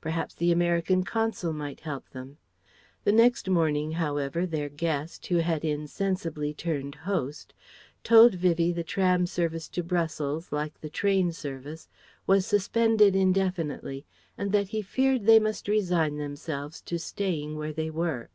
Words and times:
Perhaps 0.00 0.36
the 0.36 0.52
American 0.52 1.02
Consul 1.02 1.52
might 1.52 1.80
help 1.80 2.08
them? 2.10 2.38
The 3.02 3.10
next 3.10 3.48
morning, 3.48 3.90
however, 3.90 4.46
their 4.46 4.68
guest, 4.68 5.26
who 5.26 5.38
had 5.38 5.64
insensibly 5.64 6.54
turned 6.54 6.94
host, 6.94 7.52
told 8.04 8.36
Vivie 8.36 8.70
the 8.70 8.84
tram 8.84 9.26
service 9.26 9.68
to 9.70 9.82
Brussels, 9.82 10.52
like 10.52 10.80
the 10.80 10.88
train 10.88 11.32
service, 11.32 11.88
was 12.24 12.46
suspended 12.46 13.16
indefinitely, 13.16 14.06
and 14.38 14.52
that 14.52 14.68
he 14.68 14.80
feared 14.80 15.24
they 15.26 15.40
must 15.40 15.66
resign 15.66 16.18
themselves 16.18 16.80
to 16.82 16.96
staying 16.96 17.56
where 17.56 17.72
they 17.72 17.90
were. 17.90 18.30